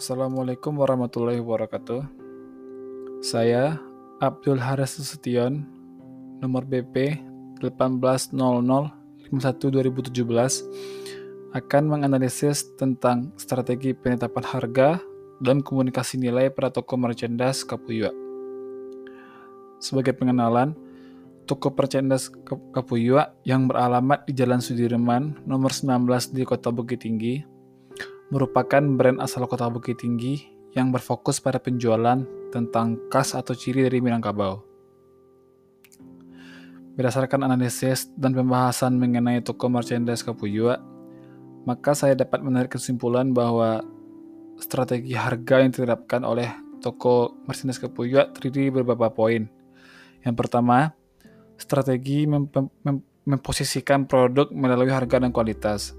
[0.00, 2.00] Assalamualaikum warahmatullahi wabarakatuh.
[3.20, 3.76] Saya
[4.16, 5.68] Abdul Haris Sution,
[6.40, 7.20] nomor BP
[7.60, 9.28] 180051-2017,
[11.52, 15.04] akan menganalisis tentang strategi penetapan harga
[15.44, 18.08] dan komunikasi nilai pada toko merchandise Kapuyua.
[19.84, 20.72] Sebagai pengenalan,
[21.44, 22.32] toko merchandise
[22.72, 27.49] Kapuyua yang beralamat di Jalan Sudirman nomor 19 di Kota Bukit Tinggi
[28.30, 30.46] merupakan brand asal kota Bukit Tinggi
[30.78, 32.22] yang berfokus pada penjualan
[32.54, 34.62] tentang khas atau ciri dari Minangkabau.
[36.94, 40.78] Berdasarkan analisis dan pembahasan mengenai toko merchandise Kapuyua,
[41.66, 43.82] maka saya dapat menarik kesimpulan bahwa
[44.62, 49.50] strategi harga yang diterapkan oleh toko merchandise Kapuyua terdiri beberapa poin.
[50.22, 50.94] Yang pertama,
[51.58, 52.46] strategi mem
[52.86, 55.94] mem memposisikan produk melalui harga dan kualitas.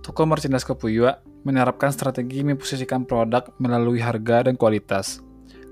[0.00, 5.20] Toko merchandise Kapuyua menerapkan strategi memposisikan produk melalui harga dan kualitas.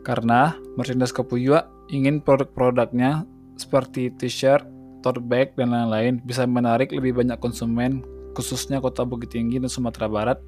[0.05, 3.25] Karena merchandise Kapuyua ingin produk-produknya
[3.57, 4.69] seperti t-shirt,
[5.01, 8.05] tote bag, dan lain-lain bisa menarik lebih banyak konsumen,
[8.37, 10.39] khususnya kota Bukit Tinggi dan Sumatera Barat,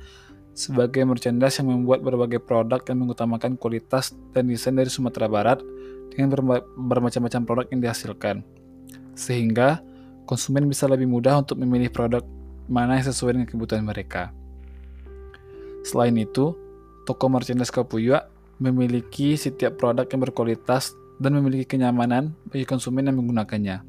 [0.52, 5.64] sebagai merchandise yang membuat berbagai produk yang mengutamakan kualitas dan desain dari Sumatera Barat
[6.12, 6.36] dengan
[6.76, 8.44] bermacam-macam produk yang dihasilkan.
[9.16, 9.80] Sehingga
[10.28, 12.22] konsumen bisa lebih mudah untuk memilih produk
[12.70, 14.30] mana yang sesuai dengan kebutuhan mereka.
[15.82, 16.54] Selain itu,
[17.02, 18.30] toko merchandise Kapuyua
[18.62, 23.82] memiliki setiap produk yang berkualitas dan memiliki kenyamanan bagi konsumen yang menggunakannya.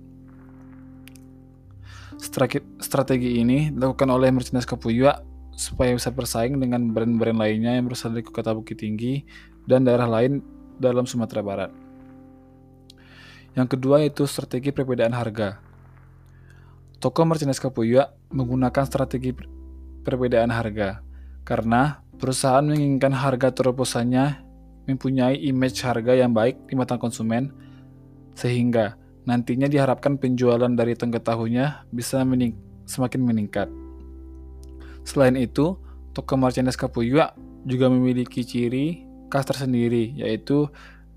[2.81, 5.21] Strategi ini dilakukan oleh merchandise Kapuyua
[5.53, 9.21] supaya bisa bersaing dengan brand-brand lainnya yang berasal dari Kota Bukit Tinggi
[9.69, 10.41] dan daerah lain
[10.81, 11.71] dalam Sumatera Barat.
[13.53, 15.59] Yang kedua yaitu strategi perbedaan harga.
[17.01, 19.33] Toko merchandise Kapuyua menggunakan strategi
[20.05, 21.01] perbedaan harga
[21.41, 24.45] karena perusahaan menginginkan harga terobosannya
[24.85, 27.49] mempunyai image harga yang baik di mata konsumen
[28.37, 32.53] sehingga nantinya diharapkan penjualan dari tengah tahunnya bisa mening
[32.85, 33.65] semakin meningkat.
[35.01, 35.81] Selain itu,
[36.13, 37.33] toko merchandise Kapuyua
[37.65, 40.69] juga memiliki ciri khas tersendiri yaitu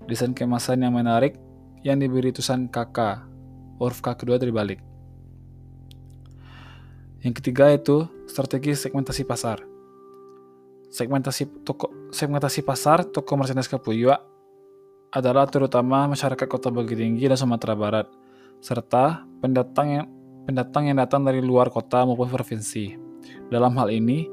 [0.09, 1.37] desain kemasan yang menarik
[1.85, 3.21] yang diberi tulisan KK,
[3.77, 4.94] huruf K kedua dari balik.
[7.25, 9.65] Yang ketiga itu strategi segmentasi pasar.
[10.93, 14.13] Segmentasi toko segmentasi pasar toko merchandise Kapuyua
[15.09, 18.05] adalah terutama masyarakat Kota Bukit Tinggi dan Sumatera Barat
[18.61, 20.05] serta pendatang yang
[20.45, 22.93] pendatang yang datang dari luar kota maupun provinsi.
[23.49, 24.29] Dalam hal ini,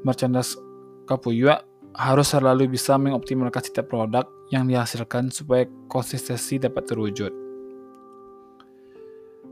[0.00, 0.56] merchandise
[1.04, 1.60] Kapuyua
[1.92, 7.32] harus selalu bisa mengoptimalkan setiap produk yang dihasilkan supaya konsistensi dapat terwujud.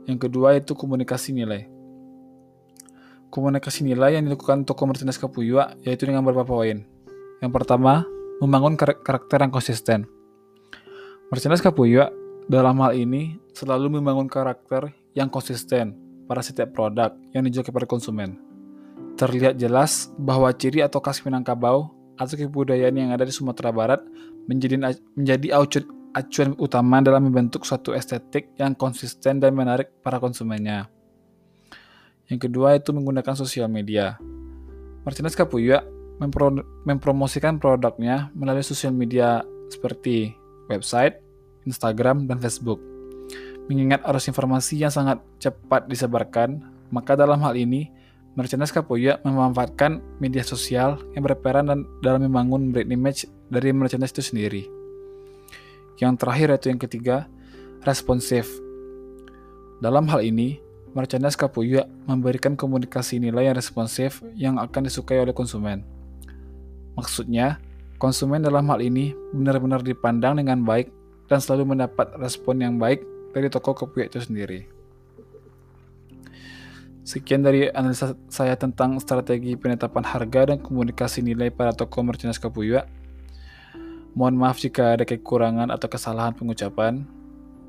[0.09, 1.78] Yang kedua itu komunikasi nilai
[3.29, 6.85] komunikasi nilai yang dilakukan toko merchandise Kapuyua yaitu dengan beberapa poin.
[7.39, 8.03] Yang pertama,
[8.43, 10.09] membangun karakter yang konsisten.
[11.29, 12.09] Merchandise Kapuyua
[12.49, 15.93] dalam hal ini selalu membangun karakter yang konsisten
[16.25, 18.41] pada setiap produk yang dijual kepada konsumen.
[19.19, 24.01] Terlihat jelas bahwa ciri atau khas Minangkabau atau kebudayaan yang ada di Sumatera Barat
[24.49, 25.49] menjadi menjadi
[26.17, 30.89] acuan utama dalam membentuk suatu estetik yang konsisten dan menarik para konsumennya.
[32.29, 34.21] Yang kedua itu menggunakan sosial media.
[35.09, 35.81] Merchandise Kapuyua
[36.21, 36.53] mempro
[36.85, 39.41] mempromosikan produknya melalui sosial media
[39.73, 40.37] seperti
[40.69, 41.17] website,
[41.65, 42.81] Instagram, dan Facebook.
[43.69, 46.61] Mengingat arus informasi yang sangat cepat disebarkan,
[46.93, 47.89] maka dalam hal ini,
[48.37, 54.23] Merchandise Kapuyua memanfaatkan media sosial yang berperan dan dalam membangun brand image dari merchandise itu
[54.23, 54.63] sendiri.
[55.99, 57.17] Yang terakhir yaitu yang ketiga,
[57.83, 58.47] responsif.
[59.83, 60.63] Dalam hal ini,
[60.97, 65.85] merchandise Kapuyua memberikan komunikasi nilai yang responsif yang akan disukai oleh konsumen.
[66.97, 67.61] Maksudnya,
[68.01, 70.91] konsumen dalam hal ini benar-benar dipandang dengan baik
[71.29, 73.05] dan selalu mendapat respon yang baik
[73.37, 74.79] dari toko Kapuyua itu sendiri.
[77.09, 82.85] Sekian dari analisa saya tentang strategi penetapan harga dan komunikasi nilai pada toko merchandise Kapuyua.
[84.13, 87.18] Mohon maaf jika ada kekurangan atau kesalahan pengucapan.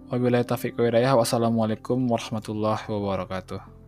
[0.09, 1.13] Wabillahi taufiq wa.
[1.21, 3.78] Wassalamualaikum warahmatullahi wabarakatuh.